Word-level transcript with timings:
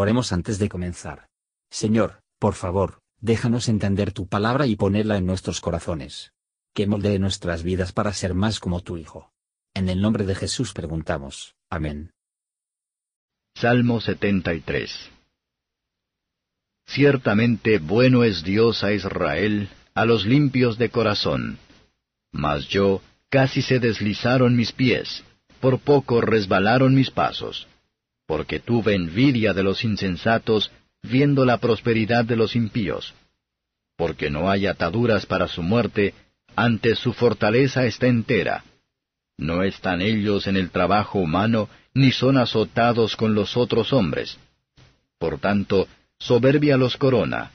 Oremos 0.00 0.32
antes 0.32 0.58
de 0.58 0.70
comenzar. 0.70 1.28
Señor, 1.70 2.22
por 2.38 2.54
favor, 2.54 3.02
déjanos 3.20 3.68
entender 3.68 4.12
tu 4.12 4.26
palabra 4.26 4.66
y 4.66 4.74
ponerla 4.74 5.18
en 5.18 5.26
nuestros 5.26 5.60
corazones. 5.60 6.32
Que 6.72 6.86
moldee 6.86 7.18
nuestras 7.18 7.62
vidas 7.62 7.92
para 7.92 8.14
ser 8.14 8.32
más 8.32 8.60
como 8.60 8.80
tu 8.80 8.96
Hijo. 8.96 9.30
En 9.74 9.90
el 9.90 10.00
nombre 10.00 10.24
de 10.24 10.34
Jesús 10.34 10.72
preguntamos. 10.72 11.54
Amén. 11.68 12.12
Salmo 13.54 14.00
73 14.00 15.10
Ciertamente 16.86 17.78
bueno 17.78 18.24
es 18.24 18.42
Dios 18.42 18.82
a 18.82 18.94
Israel, 18.94 19.68
a 19.92 20.06
los 20.06 20.24
limpios 20.24 20.78
de 20.78 20.88
corazón. 20.88 21.58
Mas 22.32 22.68
yo, 22.68 23.02
casi 23.28 23.60
se 23.60 23.80
deslizaron 23.80 24.56
mis 24.56 24.72
pies, 24.72 25.24
por 25.60 25.78
poco 25.78 26.22
resbalaron 26.22 26.94
mis 26.94 27.10
pasos. 27.10 27.68
Porque 28.30 28.60
tuve 28.60 28.94
envidia 28.94 29.54
de 29.54 29.64
los 29.64 29.82
insensatos, 29.82 30.70
viendo 31.02 31.44
la 31.44 31.58
prosperidad 31.58 32.24
de 32.24 32.36
los 32.36 32.54
impíos. 32.54 33.12
Porque 33.96 34.30
no 34.30 34.48
hay 34.48 34.66
ataduras 34.66 35.26
para 35.26 35.48
su 35.48 35.64
muerte, 35.64 36.14
antes 36.54 37.00
su 37.00 37.12
fortaleza 37.12 37.86
está 37.86 38.06
entera. 38.06 38.62
No 39.36 39.64
están 39.64 40.00
ellos 40.00 40.46
en 40.46 40.56
el 40.56 40.70
trabajo 40.70 41.18
humano, 41.18 41.68
ni 41.92 42.12
son 42.12 42.38
azotados 42.38 43.16
con 43.16 43.34
los 43.34 43.56
otros 43.56 43.92
hombres. 43.92 44.38
Por 45.18 45.40
tanto, 45.40 45.88
soberbia 46.16 46.76
los 46.76 46.96
corona, 46.96 47.50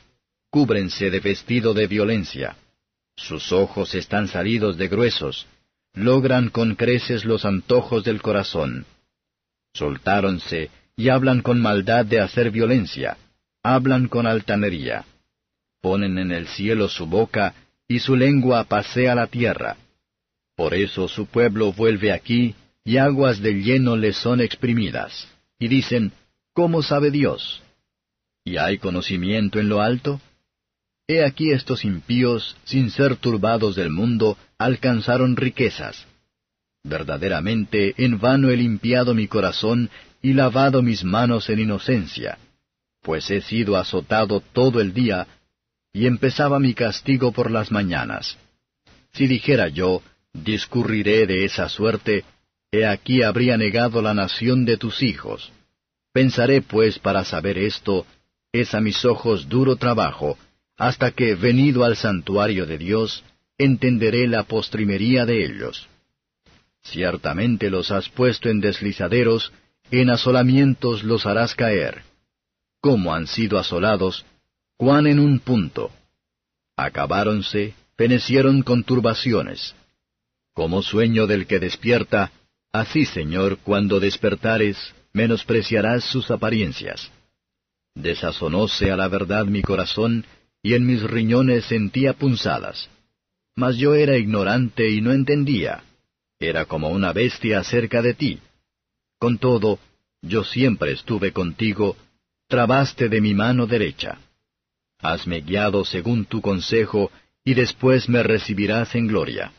cúbrense 0.50 1.10
de 1.10 1.22
vestido 1.22 1.74
de 1.74 1.88
violencia. 1.88 2.58
Sus 3.16 3.54
ojos 3.54 3.96
están 3.96 4.28
salidos 4.28 4.76
de 4.76 4.90
gruesos, 4.90 5.48
logran 5.94 6.50
con 6.50 6.76
creces 6.76 7.24
los 7.24 7.46
antojos 7.46 8.04
del 8.04 8.22
corazón. 8.22 8.86
Soltáronse 9.76 10.70
y 10.96 11.10
hablan 11.10 11.42
con 11.42 11.62
maldad 11.62 12.06
de 12.06 12.22
hacer 12.22 12.50
violencia, 12.50 13.18
hablan 13.62 14.08
con 14.08 14.26
altanería. 14.26 15.04
Ponen 15.82 16.18
en 16.18 16.32
el 16.32 16.48
cielo 16.48 16.88
su 16.88 17.06
boca, 17.06 17.54
y 17.88 18.00
su 18.00 18.16
lengua 18.16 18.64
pasea 18.64 19.14
la 19.14 19.28
tierra. 19.28 19.76
Por 20.56 20.74
eso 20.74 21.10
su 21.10 21.26
pueblo 21.26 21.74
vuelve 21.74 22.14
aquí, 22.14 22.56
y 22.86 22.98
aguas 22.98 23.42
del 23.42 23.64
lleno 23.64 23.98
les 23.98 24.16
son 24.16 24.40
exprimidas. 24.40 25.28
Y 25.60 25.68
dicen, 25.68 26.14
¿cómo 26.54 26.82
sabe 26.82 27.12
Dios? 27.12 27.62
¿Y 28.46 28.58
hay 28.58 28.78
conocimiento 28.78 29.60
en 29.60 29.68
lo 29.68 29.82
alto? 29.82 30.22
He 31.08 31.24
aquí 31.24 31.52
estos 31.52 31.84
impíos, 31.84 32.56
sin 32.64 32.90
ser 32.90 33.18
turbados 33.18 33.76
del 33.76 33.90
mundo, 33.90 34.38
alcanzaron 34.58 35.36
riquezas. 35.36 36.08
Verdaderamente 36.86 37.96
en 37.98 38.20
vano 38.20 38.52
he 38.52 38.58
limpiado 38.58 39.16
mi 39.16 39.28
corazón 39.28 39.90
y 40.22 40.34
lavado 40.34 40.84
mis 40.84 41.04
manos 41.04 41.50
en 41.50 41.60
inocencia, 41.60 42.38
pues 43.02 43.32
he 43.32 43.42
sido 43.42 43.76
azotado 43.76 44.40
todo 44.54 44.80
el 44.80 44.94
día, 44.94 45.26
y 45.92 46.06
empezaba 46.06 46.60
mi 46.60 46.76
castigo 46.76 47.32
por 47.32 47.50
las 47.50 47.72
mañanas. 47.72 48.38
Si 49.14 49.26
dijera 49.26 49.68
yo, 49.68 50.04
discurriré 50.32 51.26
de 51.26 51.46
esa 51.46 51.70
suerte, 51.70 52.24
he 52.72 52.86
aquí 52.86 53.24
habría 53.24 53.58
negado 53.58 54.04
la 54.04 54.14
nación 54.14 54.64
de 54.64 54.78
tus 54.78 55.02
hijos. 55.02 55.52
Pensaré 56.14 56.62
pues 56.62 57.00
para 57.00 57.26
saber 57.26 57.58
esto, 57.58 58.06
es 58.52 58.76
a 58.76 58.80
mis 58.80 59.04
ojos 59.06 59.50
duro 59.50 59.76
trabajo, 59.76 60.38
hasta 60.78 61.10
que, 61.10 61.34
venido 61.34 61.84
al 61.84 61.96
santuario 61.96 62.68
de 62.68 62.78
Dios, 62.78 63.24
entenderé 63.58 64.28
la 64.28 64.44
postrimería 64.44 65.26
de 65.26 65.46
ellos. 65.46 65.90
Ciertamente 66.86 67.70
los 67.70 67.92
has 67.92 68.10
puesto 68.10 68.48
en 68.50 68.62
deslizaderos, 68.62 69.52
en 69.92 70.10
asolamientos 70.10 71.04
los 71.04 71.26
harás 71.26 71.56
caer. 71.56 72.04
¿Cómo 72.80 73.14
han 73.14 73.26
sido 73.28 73.58
asolados? 73.58 74.26
¿Cuán 74.78 75.08
en 75.08 75.20
un 75.20 75.40
punto? 75.40 75.92
Acabáronse, 76.78 77.74
penecieron 77.96 78.62
con 78.62 78.84
turbaciones. 78.84 79.76
Como 80.54 80.84
sueño 80.84 81.26
del 81.26 81.48
que 81.48 81.60
despierta, 81.60 82.32
así, 82.72 83.06
Señor, 83.06 83.58
cuando 83.58 84.00
despertares, 84.00 84.78
menospreciarás 85.12 86.04
sus 86.04 86.30
apariencias. 86.30 87.12
Desazonóse 87.96 88.92
a 88.92 88.98
la 88.98 89.08
verdad 89.08 89.46
mi 89.46 89.64
corazón, 89.64 90.26
y 90.62 90.76
en 90.76 90.86
mis 90.86 91.02
riñones 91.02 91.66
sentía 91.66 92.14
punzadas. 92.14 92.90
Mas 93.56 93.78
yo 93.78 93.96
era 93.96 94.18
ignorante 94.18 94.90
y 94.90 95.02
no 95.02 95.12
entendía. 95.14 95.84
Era 96.40 96.66
como 96.66 96.90
una 96.90 97.14
bestia 97.14 97.64
cerca 97.64 98.02
de 98.02 98.14
ti. 98.14 98.40
Con 99.20 99.38
todo, 99.38 99.80
yo 100.22 100.44
siempre 100.44 100.92
estuve 100.92 101.32
contigo, 101.32 101.96
trabaste 102.48 103.10
de 103.10 103.22
mi 103.22 103.34
mano 103.34 103.68
derecha. 103.68 104.20
Hasme 105.00 105.42
guiado 105.42 105.86
según 105.86 106.26
tu 106.26 106.42
consejo, 106.42 107.12
y 107.44 107.54
después 107.54 108.10
me 108.10 108.24
recibirás 108.24 108.96
en 108.96 109.08
gloria. 109.08 109.54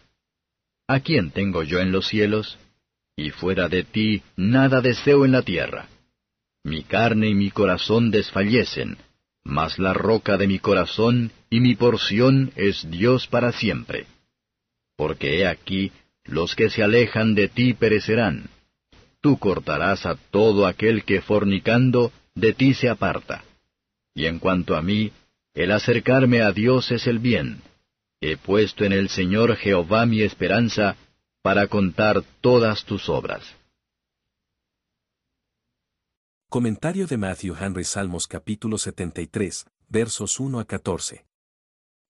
¿A 0.88 1.00
quién 1.00 1.31
tengo 1.31 1.62
yo 1.62 1.81
en 1.81 1.92
los 1.92 2.09
cielos? 2.09 2.59
Y 3.16 3.31
fuera 3.31 3.69
de 3.69 3.84
ti 3.84 4.22
nada 4.36 4.81
deseo 4.81 5.25
en 5.25 5.32
la 5.32 5.42
tierra. 5.42 5.88
Mi 6.65 6.82
carne 6.82 7.28
y 7.28 7.34
mi 7.34 7.50
corazón 7.50 8.10
desfallecen, 8.10 8.98
mas 9.44 9.78
la 9.78 9.94
roca 9.94 10.36
de 10.36 10.48
mi 10.48 10.59
corazón 10.59 11.31
y 11.48 11.60
mi 11.60 11.76
porción 11.76 12.53
es 12.56 12.91
Dios 12.91 13.28
para 13.28 13.53
siempre. 13.53 14.06
Porque 14.97 15.38
he 15.38 15.47
aquí, 15.47 15.92
los 16.26 16.54
que 16.54 16.70
se 16.70 16.82
alejan 16.82 17.34
de 17.34 17.48
ti 17.48 17.75
perecerán. 17.75 18.50
Tú 19.20 19.38
cortarás 19.38 20.06
a 20.06 20.16
todo 20.31 20.66
aquel 20.66 21.04
que 21.04 21.20
fornicando 21.20 22.12
de 22.34 22.53
ti 22.53 22.75
se 22.75 22.88
aparta. 22.88 23.44
Y 24.14 24.26
en 24.26 24.38
cuanto 24.38 24.76
a 24.76 24.82
mí, 24.82 25.12
el 25.54 25.72
acercarme 25.72 26.42
a 26.42 26.53
Dios 26.53 26.91
es 26.91 27.06
el 27.06 27.19
bien. 27.19 27.62
He 28.20 28.36
puesto 28.36 28.84
en 28.84 28.92
el 28.92 29.09
Señor 29.09 29.56
Jehová 29.56 30.06
mi 30.06 30.22
esperanza, 30.22 30.97
para 31.42 31.69
contar 31.69 32.25
todas 32.41 32.84
tus 32.84 33.09
obras. 33.09 33.44
Comentario 36.48 37.06
de 37.06 37.16
Matthew 37.16 37.56
Henry 37.60 37.84
Salmos 37.84 38.26
capítulo 38.26 38.78
73, 38.78 39.66
versos 39.88 40.41
1 40.41 40.59
a 40.59 40.65
14. 40.65 41.25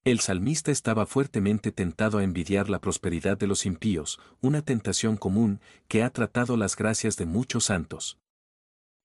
El 0.06 0.20
salmista 0.20 0.70
estaba 0.70 1.04
fuertemente 1.04 1.72
tentado 1.72 2.18
a 2.18 2.22
envidiar 2.22 2.70
la 2.70 2.80
prosperidad 2.80 3.36
de 3.36 3.48
los 3.48 3.66
impíos, 3.66 4.20
una 4.40 4.62
tentación 4.62 5.16
común 5.16 5.60
que 5.88 6.04
ha 6.04 6.10
tratado 6.10 6.56
las 6.56 6.76
gracias 6.76 7.16
de 7.16 7.26
muchos 7.26 7.64
santos. 7.64 8.16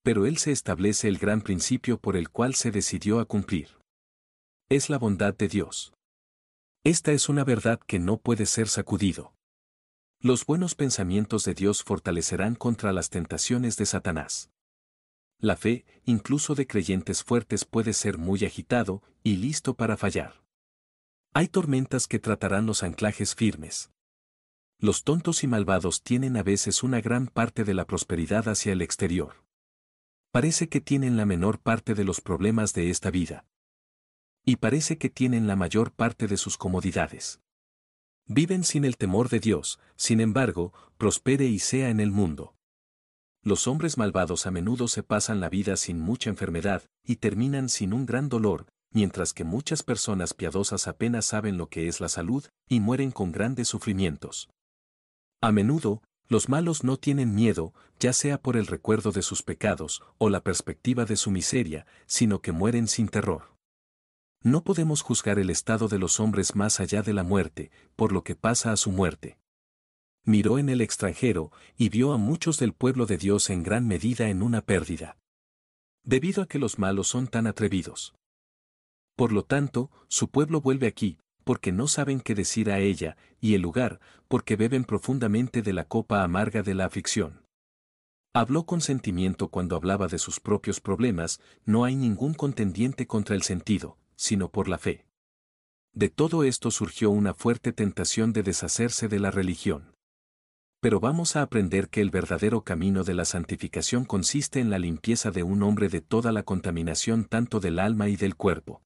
Pero 0.03 0.27
él 0.27 0.37
se 0.37 0.51
establece 0.51 1.07
el 1.07 1.17
gran 1.17 1.41
principio 1.41 1.97
por 1.97 2.15
el 2.15 2.29
cual 2.29 2.53
se 2.53 2.69
decidió 2.69 3.19
a 3.19 3.25
cumplir. 3.25 3.69
Es 4.69 4.91
la 4.91 4.99
bondad 4.99 5.33
de 5.35 5.47
Dios. 5.47 5.91
Esta 6.83 7.13
es 7.13 7.29
una 7.29 7.43
verdad 7.43 7.79
que 7.79 7.97
no 7.97 8.17
puede 8.17 8.45
ser 8.45 8.67
sacudido. 8.67 9.33
Los 10.19 10.45
buenos 10.45 10.75
pensamientos 10.75 11.45
de 11.45 11.55
Dios 11.55 11.81
fortalecerán 11.81 12.53
contra 12.53 12.93
las 12.93 13.09
tentaciones 13.09 13.75
de 13.75 13.87
Satanás. 13.87 14.51
La 15.39 15.57
fe, 15.57 15.83
incluso 16.05 16.53
de 16.53 16.67
creyentes 16.67 17.23
fuertes, 17.23 17.65
puede 17.65 17.93
ser 17.93 18.19
muy 18.19 18.45
agitado 18.45 19.01
y 19.23 19.37
listo 19.37 19.73
para 19.73 19.97
fallar. 19.97 20.41
Hay 21.33 21.47
tormentas 21.47 22.07
que 22.07 22.19
tratarán 22.19 22.65
los 22.65 22.83
anclajes 22.83 23.35
firmes. 23.35 23.89
Los 24.79 25.05
tontos 25.05 25.45
y 25.45 25.47
malvados 25.47 26.03
tienen 26.03 26.35
a 26.35 26.43
veces 26.43 26.83
una 26.83 26.99
gran 26.99 27.27
parte 27.27 27.63
de 27.63 27.73
la 27.73 27.85
prosperidad 27.85 28.49
hacia 28.49 28.73
el 28.73 28.81
exterior. 28.81 29.45
Parece 30.31 30.67
que 30.67 30.81
tienen 30.81 31.15
la 31.15 31.25
menor 31.25 31.59
parte 31.59 31.93
de 31.93 32.03
los 32.03 32.19
problemas 32.19 32.73
de 32.73 32.89
esta 32.89 33.11
vida. 33.11 33.45
Y 34.43 34.57
parece 34.57 34.97
que 34.97 35.09
tienen 35.09 35.47
la 35.47 35.55
mayor 35.55 35.93
parte 35.93 36.27
de 36.27 36.35
sus 36.35 36.57
comodidades. 36.57 37.39
Viven 38.25 38.65
sin 38.65 38.83
el 38.83 38.97
temor 38.97 39.29
de 39.29 39.39
Dios, 39.39 39.79
sin 39.95 40.19
embargo, 40.19 40.73
prospere 40.97 41.45
y 41.45 41.59
sea 41.59 41.89
en 41.89 42.01
el 42.01 42.11
mundo. 42.11 42.55
Los 43.41 43.67
hombres 43.67 43.97
malvados 43.97 44.47
a 44.47 44.51
menudo 44.51 44.89
se 44.89 45.01
pasan 45.01 45.39
la 45.39 45.47
vida 45.47 45.77
sin 45.77 45.97
mucha 45.97 46.29
enfermedad 46.29 46.83
y 47.05 47.17
terminan 47.17 47.69
sin 47.69 47.93
un 47.93 48.05
gran 48.05 48.27
dolor, 48.27 48.67
mientras 48.91 49.33
que 49.33 49.43
muchas 49.43 49.83
personas 49.83 50.33
piadosas 50.33 50.87
apenas 50.87 51.25
saben 51.25 51.57
lo 51.57 51.67
que 51.67 51.87
es 51.87 51.99
la 51.99 52.09
salud 52.09 52.45
y 52.67 52.79
mueren 52.79 53.11
con 53.11 53.31
grandes 53.31 53.67
sufrimientos. 53.67 54.49
A 55.41 55.51
menudo, 55.51 56.01
los 56.27 56.49
malos 56.49 56.83
no 56.83 56.97
tienen 56.97 57.35
miedo, 57.35 57.73
ya 57.99 58.13
sea 58.13 58.41
por 58.41 58.55
el 58.57 58.67
recuerdo 58.67 59.11
de 59.11 59.21
sus 59.21 59.43
pecados 59.43 60.01
o 60.17 60.29
la 60.29 60.41
perspectiva 60.41 61.05
de 61.05 61.17
su 61.17 61.31
miseria, 61.31 61.85
sino 62.05 62.41
que 62.41 62.51
mueren 62.51 62.87
sin 62.87 63.09
terror. 63.09 63.55
No 64.43 64.63
podemos 64.63 65.01
juzgar 65.01 65.39
el 65.39 65.49
estado 65.49 65.87
de 65.87 65.99
los 65.99 66.19
hombres 66.19 66.55
más 66.55 66.79
allá 66.79 67.01
de 67.01 67.13
la 67.13 67.23
muerte, 67.23 67.71
por 67.95 68.11
lo 68.11 68.23
que 68.23 68.35
pasa 68.35 68.71
a 68.71 68.77
su 68.77 68.91
muerte 68.91 69.37
miró 70.23 70.59
en 70.59 70.69
el 70.69 70.81
extranjero 70.81 71.51
y 71.77 71.89
vio 71.89 72.13
a 72.13 72.17
muchos 72.17 72.59
del 72.59 72.73
pueblo 72.73 73.05
de 73.05 73.17
Dios 73.17 73.49
en 73.49 73.63
gran 73.63 73.87
medida 73.87 74.29
en 74.29 74.43
una 74.43 74.61
pérdida. 74.61 75.17
Debido 76.03 76.43
a 76.43 76.47
que 76.47 76.59
los 76.59 76.79
malos 76.79 77.07
son 77.07 77.27
tan 77.27 77.47
atrevidos. 77.47 78.13
Por 79.15 79.31
lo 79.31 79.43
tanto, 79.43 79.91
su 80.07 80.29
pueblo 80.29 80.61
vuelve 80.61 80.87
aquí, 80.87 81.17
porque 81.43 81.71
no 81.71 81.87
saben 81.87 82.21
qué 82.21 82.35
decir 82.35 82.71
a 82.71 82.79
ella, 82.79 83.17
y 83.39 83.55
el 83.55 83.61
lugar, 83.61 83.99
porque 84.27 84.55
beben 84.55 84.83
profundamente 84.83 85.61
de 85.61 85.73
la 85.73 85.85
copa 85.85 86.23
amarga 86.23 86.63
de 86.63 86.75
la 86.75 86.85
aflicción. 86.85 87.41
Habló 88.33 88.65
con 88.65 88.79
sentimiento 88.79 89.49
cuando 89.49 89.75
hablaba 89.75 90.07
de 90.07 90.17
sus 90.17 90.39
propios 90.39 90.79
problemas, 90.79 91.41
no 91.65 91.83
hay 91.83 91.95
ningún 91.95 92.33
contendiente 92.33 93.05
contra 93.05 93.35
el 93.35 93.41
sentido, 93.41 93.97
sino 94.15 94.49
por 94.49 94.69
la 94.69 94.77
fe. 94.77 95.05
De 95.93 96.07
todo 96.07 96.45
esto 96.45 96.71
surgió 96.71 97.09
una 97.09 97.33
fuerte 97.33 97.73
tentación 97.73 98.31
de 98.31 98.43
deshacerse 98.43 99.09
de 99.09 99.19
la 99.19 99.31
religión. 99.31 99.93
Pero 100.79 101.01
vamos 101.01 101.35
a 101.35 101.41
aprender 101.41 101.89
que 101.89 101.99
el 101.99 102.09
verdadero 102.09 102.63
camino 102.63 103.03
de 103.03 103.13
la 103.13 103.25
santificación 103.25 104.05
consiste 104.05 104.61
en 104.61 104.69
la 104.69 104.79
limpieza 104.79 105.31
de 105.31 105.43
un 105.43 105.61
hombre 105.61 105.89
de 105.89 105.99
toda 105.99 106.31
la 106.31 106.43
contaminación 106.43 107.25
tanto 107.25 107.59
del 107.59 107.77
alma 107.79 108.07
y 108.07 108.15
del 108.15 108.35
cuerpo. 108.35 108.81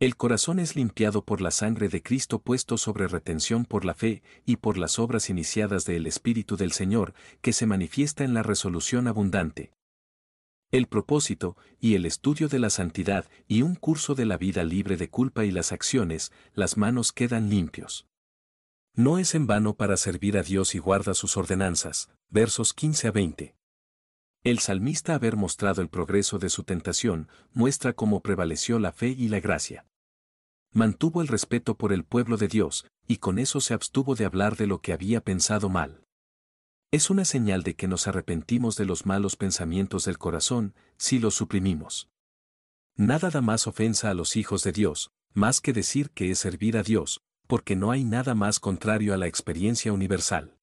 El 0.00 0.16
corazón 0.16 0.60
es 0.60 0.76
limpiado 0.76 1.26
por 1.26 1.42
la 1.42 1.50
sangre 1.50 1.90
de 1.90 2.02
Cristo 2.02 2.38
puesto 2.38 2.78
sobre 2.78 3.06
retención 3.06 3.66
por 3.66 3.84
la 3.84 3.92
fe 3.92 4.22
y 4.46 4.56
por 4.56 4.78
las 4.78 4.98
obras 4.98 5.28
iniciadas 5.28 5.84
del 5.84 6.06
Espíritu 6.06 6.56
del 6.56 6.72
Señor, 6.72 7.12
que 7.42 7.52
se 7.52 7.66
manifiesta 7.66 8.24
en 8.24 8.32
la 8.32 8.42
resolución 8.42 9.08
abundante. 9.08 9.72
El 10.70 10.86
propósito 10.86 11.54
y 11.78 11.96
el 11.96 12.06
estudio 12.06 12.48
de 12.48 12.58
la 12.58 12.70
santidad 12.70 13.28
y 13.46 13.60
un 13.60 13.74
curso 13.74 14.14
de 14.14 14.24
la 14.24 14.38
vida 14.38 14.64
libre 14.64 14.96
de 14.96 15.10
culpa 15.10 15.44
y 15.44 15.50
las 15.50 15.70
acciones, 15.70 16.32
las 16.54 16.78
manos 16.78 17.12
quedan 17.12 17.50
limpios. 17.50 18.06
No 18.94 19.18
es 19.18 19.34
en 19.34 19.46
vano 19.46 19.74
para 19.74 19.98
servir 19.98 20.38
a 20.38 20.42
Dios 20.42 20.74
y 20.74 20.78
guarda 20.78 21.12
sus 21.12 21.36
ordenanzas. 21.36 22.08
Versos 22.30 22.72
15 22.72 23.08
a 23.08 23.10
20. 23.10 23.54
El 24.44 24.60
salmista 24.60 25.14
haber 25.14 25.36
mostrado 25.36 25.82
el 25.82 25.90
progreso 25.90 26.38
de 26.38 26.48
su 26.48 26.64
tentación, 26.64 27.28
muestra 27.52 27.92
cómo 27.92 28.22
prevaleció 28.22 28.78
la 28.78 28.92
fe 28.92 29.08
y 29.08 29.28
la 29.28 29.40
gracia 29.40 29.84
mantuvo 30.72 31.20
el 31.20 31.28
respeto 31.28 31.76
por 31.76 31.92
el 31.92 32.04
pueblo 32.04 32.36
de 32.36 32.48
Dios, 32.48 32.86
y 33.06 33.16
con 33.16 33.38
eso 33.38 33.60
se 33.60 33.74
abstuvo 33.74 34.14
de 34.14 34.24
hablar 34.24 34.56
de 34.56 34.66
lo 34.66 34.80
que 34.80 34.92
había 34.92 35.20
pensado 35.20 35.68
mal. 35.68 36.04
Es 36.92 37.10
una 37.10 37.24
señal 37.24 37.62
de 37.62 37.74
que 37.74 37.88
nos 37.88 38.08
arrepentimos 38.08 38.76
de 38.76 38.84
los 38.84 39.06
malos 39.06 39.36
pensamientos 39.36 40.04
del 40.04 40.18
corazón, 40.18 40.74
si 40.96 41.18
los 41.18 41.34
suprimimos. 41.34 42.08
Nada 42.96 43.30
da 43.30 43.40
más 43.40 43.66
ofensa 43.66 44.10
a 44.10 44.14
los 44.14 44.36
hijos 44.36 44.62
de 44.62 44.72
Dios, 44.72 45.10
más 45.32 45.60
que 45.60 45.72
decir 45.72 46.10
que 46.10 46.30
es 46.30 46.38
servir 46.38 46.76
a 46.76 46.82
Dios, 46.82 47.22
porque 47.46 47.76
no 47.76 47.90
hay 47.90 48.04
nada 48.04 48.34
más 48.34 48.60
contrario 48.60 49.14
a 49.14 49.16
la 49.16 49.26
experiencia 49.26 49.92
universal. 49.92 50.56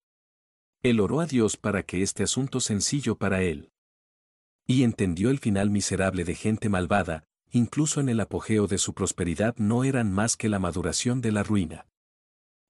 Él 0.83 0.99
oró 0.99 1.19
a 1.21 1.25
Dios 1.25 1.57
para 1.57 1.83
que 1.83 2.01
este 2.01 2.23
asunto 2.23 2.59
sencillo 2.59 3.17
para 3.17 3.41
él. 3.41 3.71
Y 4.65 4.83
entendió 4.83 5.29
el 5.29 5.39
final 5.39 5.69
miserable 5.69 6.23
de 6.23 6.35
gente 6.35 6.69
malvada, 6.69 7.23
incluso 7.51 7.99
en 7.99 8.09
el 8.09 8.19
apogeo 8.19 8.67
de 8.67 8.77
su 8.77 8.93
prosperidad 8.93 9.55
no 9.57 9.83
eran 9.83 10.11
más 10.11 10.35
que 10.35 10.49
la 10.49 10.59
maduración 10.59 11.21
de 11.21 11.31
la 11.31 11.43
ruina. 11.43 11.87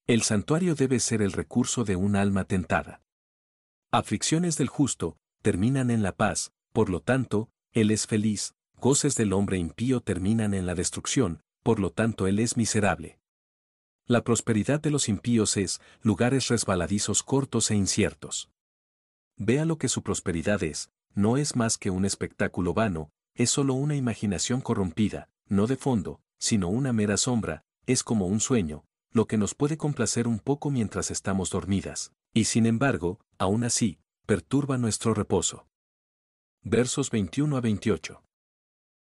El 0.05 0.21
santuario 0.21 0.75
debe 0.75 0.99
ser 0.99 1.21
el 1.21 1.31
recurso 1.31 1.83
de 1.83 1.95
un 1.95 2.15
alma 2.15 2.45
tentada. 2.45 3.01
Aflicciones 3.91 4.57
del 4.57 4.67
justo, 4.67 5.17
terminan 5.41 5.91
en 5.91 6.03
la 6.03 6.15
paz, 6.15 6.51
por 6.73 6.89
lo 6.89 7.01
tanto, 7.01 7.49
él 7.71 7.91
es 7.91 8.07
feliz, 8.07 8.55
goces 8.79 9.15
del 9.15 9.33
hombre 9.33 9.57
impío 9.57 10.01
terminan 10.01 10.53
en 10.53 10.65
la 10.65 10.75
destrucción, 10.75 11.41
por 11.63 11.79
lo 11.79 11.91
tanto 11.91 12.27
él 12.27 12.39
es 12.39 12.57
miserable. 12.57 13.19
La 14.05 14.23
prosperidad 14.23 14.79
de 14.79 14.91
los 14.91 15.09
impíos 15.09 15.57
es, 15.57 15.81
lugares 16.01 16.47
resbaladizos 16.47 17.23
cortos 17.23 17.71
e 17.71 17.75
inciertos. 17.75 18.49
Vea 19.35 19.65
lo 19.65 19.77
que 19.77 19.89
su 19.89 20.01
prosperidad 20.01 20.63
es, 20.63 20.91
no 21.13 21.35
es 21.35 21.55
más 21.55 21.77
que 21.77 21.89
un 21.89 22.05
espectáculo 22.05 22.73
vano, 22.73 23.11
es 23.37 23.51
solo 23.51 23.75
una 23.75 23.95
imaginación 23.95 24.61
corrompida, 24.61 25.29
no 25.47 25.67
de 25.67 25.77
fondo, 25.77 26.19
sino 26.39 26.67
una 26.69 26.91
mera 26.91 27.17
sombra, 27.17 27.63
es 27.85 28.03
como 28.03 28.25
un 28.25 28.39
sueño, 28.39 28.83
lo 29.11 29.27
que 29.27 29.37
nos 29.37 29.53
puede 29.53 29.77
complacer 29.77 30.27
un 30.27 30.39
poco 30.39 30.71
mientras 30.71 31.11
estamos 31.11 31.51
dormidas, 31.51 32.11
y 32.33 32.45
sin 32.45 32.65
embargo, 32.65 33.19
aún 33.37 33.63
así, 33.63 33.99
perturba 34.25 34.77
nuestro 34.77 35.13
reposo. 35.13 35.67
Versos 36.63 37.11
21 37.11 37.55
a 37.55 37.61
28. 37.61 38.23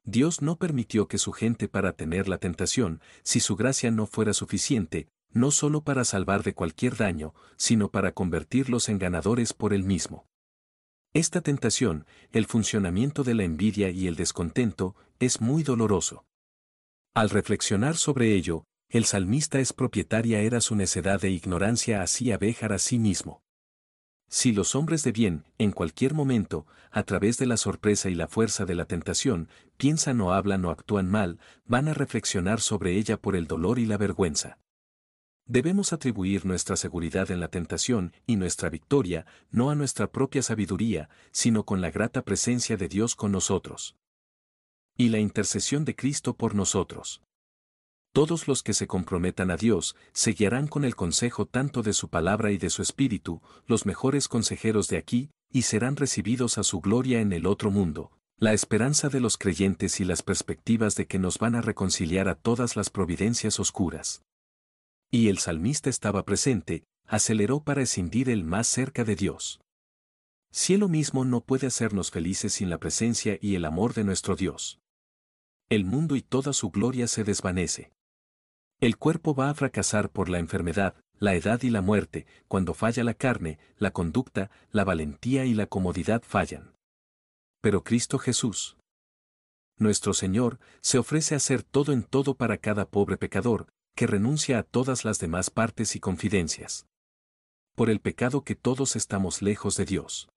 Dios 0.04 0.42
no 0.42 0.58
permitió 0.58 1.08
que 1.08 1.18
su 1.18 1.32
gente 1.32 1.68
para 1.70 1.94
tener 1.94 2.28
la 2.28 2.40
tentación, 2.40 3.02
si 3.24 3.40
su 3.40 3.56
gracia 3.56 3.90
no 3.90 4.06
fuera 4.06 4.34
suficiente, 4.34 5.08
no 5.32 5.52
solo 5.52 5.82
para 5.82 6.04
salvar 6.04 6.44
de 6.44 6.54
cualquier 6.54 6.98
daño, 6.98 7.34
sino 7.56 7.90
para 7.90 8.12
convertirlos 8.12 8.90
en 8.90 9.00
ganadores 9.00 9.54
por 9.54 9.74
él 9.74 9.84
mismo. 9.84 10.28
Esta 11.16 11.42
tentación, 11.42 12.08
el 12.32 12.48
funcionamiento 12.48 13.24
de 13.24 13.36
la 13.36 13.44
envidia 13.44 13.92
y 13.92 14.08
el 14.08 14.16
descontento, 14.16 14.96
es 15.20 15.42
muy 15.42 15.62
doloroso. 15.62 16.26
Al 17.14 17.30
reflexionar 17.30 17.98
sobre 17.98 18.34
ello, 18.34 18.64
el 18.90 19.06
salmista 19.06 19.60
es 19.60 19.74
propietaria 19.74 20.42
era 20.42 20.60
su 20.60 20.76
necedad 20.76 21.24
e 21.24 21.30
ignorancia 21.30 22.02
hacía 22.02 22.40
vejar 22.40 22.74
a 22.74 22.80
sí 22.80 22.98
mismo. 22.98 23.44
Si 24.28 24.54
los 24.54 24.74
hombres 24.74 25.04
de 25.04 25.12
bien, 25.12 25.46
en 25.60 25.72
cualquier 25.72 26.16
momento, 26.16 26.66
a 26.90 27.04
través 27.04 27.38
de 27.38 27.46
la 27.46 27.58
sorpresa 27.58 28.10
y 28.10 28.16
la 28.16 28.28
fuerza 28.28 28.66
de 28.66 28.74
la 28.74 28.86
tentación, 28.86 29.50
piensan 29.78 30.20
o 30.20 30.34
hablan 30.34 30.66
o 30.66 30.72
actúan 30.72 31.12
mal, 31.12 31.38
van 31.66 31.90
a 31.90 31.94
reflexionar 31.94 32.60
sobre 32.60 32.98
ella 32.98 33.18
por 33.18 33.36
el 33.36 33.46
dolor 33.46 33.78
y 33.78 33.86
la 33.86 33.98
vergüenza. 33.98 34.58
Debemos 35.46 35.92
atribuir 35.92 36.46
nuestra 36.46 36.78
seguridad 36.78 37.30
en 37.30 37.42
la 37.42 37.50
tentación 37.50 38.14
y 38.26 38.38
nuestra 38.38 38.70
victoria 38.70 39.26
no 39.52 39.70
a 39.70 39.76
nuestra 39.76 40.10
propia 40.10 40.42
sabiduría, 40.42 41.10
sino 41.32 41.66
con 41.66 41.82
la 41.82 41.92
grata 41.92 42.24
presencia 42.24 42.78
de 42.78 42.88
Dios 42.88 43.16
con 43.16 43.34
nosotros. 43.34 43.98
Y 44.96 45.10
la 45.10 45.20
intercesión 45.20 45.84
de 45.84 45.96
Cristo 45.96 46.38
por 46.38 46.56
nosotros. 46.56 47.22
Todos 48.14 48.48
los 48.48 48.64
que 48.64 48.74
se 48.74 48.88
comprometan 48.88 49.52
a 49.52 49.58
Dios 49.58 49.98
se 50.14 50.32
guiarán 50.32 50.68
con 50.68 50.86
el 50.86 50.96
consejo 50.96 51.46
tanto 51.46 51.82
de 51.82 51.94
su 51.94 52.10
palabra 52.10 52.52
y 52.52 52.58
de 52.58 52.70
su 52.70 52.82
espíritu, 52.82 53.42
los 53.66 53.86
mejores 53.86 54.30
consejeros 54.30 54.88
de 54.88 54.98
aquí, 54.98 55.30
y 55.52 55.64
serán 55.64 55.98
recibidos 55.98 56.58
a 56.58 56.64
su 56.64 56.80
gloria 56.80 57.20
en 57.20 57.34
el 57.34 57.48
otro 57.48 57.70
mundo, 57.70 58.12
la 58.38 58.54
esperanza 58.54 59.10
de 59.10 59.20
los 59.20 59.38
creyentes 59.38 60.00
y 60.00 60.06
las 60.06 60.22
perspectivas 60.22 60.96
de 60.96 61.06
que 61.06 61.20
nos 61.20 61.38
van 61.38 61.56
a 61.56 61.62
reconciliar 61.62 62.30
a 62.30 62.36
todas 62.36 62.76
las 62.78 62.90
providencias 62.90 63.60
oscuras 63.60 64.22
y 65.14 65.30
el 65.30 65.38
salmista 65.38 65.92
estaba 65.92 66.26
presente, 66.26 66.86
aceleró 67.06 67.60
para 67.60 67.84
escindir 67.84 68.32
el 68.32 68.44
más 68.44 68.66
cerca 68.66 69.04
de 69.04 69.16
Dios. 69.16 69.62
Cielo 70.52 70.90
mismo 70.90 71.24
no 71.24 71.42
puede 71.42 71.68
hacernos 71.68 72.10
felices 72.10 72.54
sin 72.54 72.72
la 72.72 72.80
presencia 72.80 73.38
y 73.40 73.54
el 73.54 73.66
amor 73.66 73.94
de 73.94 74.06
nuestro 74.06 74.36
Dios. 74.36 74.80
El 75.70 75.86
mundo 75.86 76.16
y 76.16 76.24
toda 76.24 76.52
su 76.52 76.72
gloria 76.72 77.08
se 77.08 77.24
desvanece. 77.24 77.92
El 78.80 78.98
cuerpo 78.98 79.36
va 79.36 79.52
a 79.52 79.54
fracasar 79.54 80.10
por 80.10 80.30
la 80.30 80.40
enfermedad, 80.40 80.96
la 81.20 81.36
edad 81.36 81.62
y 81.62 81.70
la 81.70 81.84
muerte, 81.84 82.26
cuando 82.48 82.74
falla 82.74 83.04
la 83.04 83.14
carne, 83.14 83.60
la 83.78 83.92
conducta, 83.92 84.50
la 84.72 84.84
valentía 84.84 85.46
y 85.46 85.54
la 85.54 85.68
comodidad 85.68 86.24
fallan. 86.26 86.74
Pero 87.62 87.84
Cristo 87.84 88.18
Jesús, 88.18 88.78
nuestro 89.78 90.16
Señor, 90.16 90.60
se 90.82 90.98
ofrece 90.98 91.36
a 91.36 91.38
hacer 91.38 91.62
todo 91.62 91.94
en 91.94 92.02
todo 92.02 92.34
para 92.34 92.58
cada 92.58 92.90
pobre 92.90 93.18
pecador, 93.18 93.68
que 93.96 94.08
renuncia 94.08 94.60
a 94.60 94.64
todas 94.64 95.06
las 95.06 95.20
demás 95.20 95.50
partes 95.50 95.96
y 95.96 96.00
confidencias. 96.00 96.88
Por 97.76 97.90
el 97.90 98.00
pecado 98.00 98.44
que 98.44 98.56
todos 98.56 98.96
estamos 98.96 99.42
lejos 99.42 99.78
de 99.78 99.86
Dios. 99.86 100.30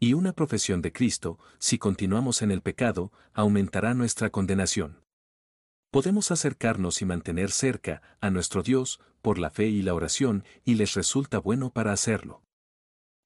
Y 0.00 0.14
una 0.14 0.32
profesión 0.32 0.82
de 0.82 0.92
Cristo, 0.92 1.38
si 1.58 1.78
continuamos 1.78 2.42
en 2.42 2.50
el 2.50 2.62
pecado, 2.62 3.12
aumentará 3.32 3.94
nuestra 3.94 4.30
condenación. 4.30 5.02
Podemos 5.90 6.32
acercarnos 6.32 7.00
y 7.02 7.04
mantener 7.04 7.52
cerca 7.52 8.02
a 8.20 8.30
nuestro 8.30 8.62
Dios 8.62 9.00
por 9.22 9.38
la 9.38 9.50
fe 9.50 9.68
y 9.68 9.82
la 9.82 9.94
oración, 9.94 10.44
y 10.64 10.74
les 10.74 10.94
resulta 10.94 11.38
bueno 11.38 11.70
para 11.70 11.92
hacerlo. 11.92 12.42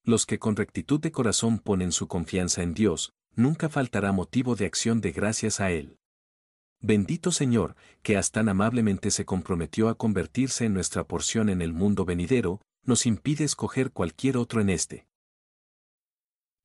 Los 0.05 0.27
que 0.27 0.39
con 0.39 0.57
rectitud 0.57 1.01
de 1.01 1.11
corazón 1.11 1.59
ponen 1.59 1.93
su 1.93 2.07
confianza 2.07 2.63
en 2.63 2.75
Dios, 2.75 3.15
nunca 3.35 3.69
faltará 3.69 4.13
motivo 4.13 4.55
de 4.55 4.67
acción 4.67 5.01
de 5.01 5.13
gracias 5.13 5.61
a 5.61 5.71
Él. 5.71 5.99
Bendito 6.81 7.33
Señor, 7.33 7.75
que 8.03 8.17
hasta 8.17 8.39
tan 8.41 8.49
amablemente 8.49 9.11
se 9.11 9.25
comprometió 9.25 9.89
a 9.89 9.97
convertirse 9.97 10.65
en 10.65 10.75
nuestra 10.75 11.05
porción 11.05 11.49
en 11.49 11.61
el 11.61 11.73
mundo 11.73 12.05
venidero, 12.05 12.61
nos 12.85 13.05
impide 13.05 13.45
escoger 13.45 13.91
cualquier 13.91 14.37
otro 14.37 14.61
en 14.61 14.71
este. 14.71 15.09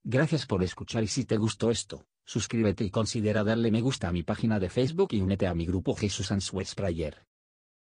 Gracias 0.04 0.46
por 0.46 0.64
escuchar 0.64 1.04
y 1.04 1.08
si 1.08 1.26
te 1.26 1.38
gustó 1.38 1.72
esto, 1.72 2.06
suscríbete 2.26 2.84
y 2.84 2.92
considera 2.92 3.44
darle 3.44 3.72
me 3.72 3.82
gusta 3.82 4.10
a 4.10 4.12
mi 4.12 4.22
página 4.22 4.60
de 4.60 4.70
Facebook 4.70 5.10
y 5.14 5.22
únete 5.22 5.48
a 5.48 5.56
mi 5.56 5.66
grupo 5.66 5.96
Jesús 5.96 6.32
Answers 6.32 6.76
Prayer. 6.76 7.26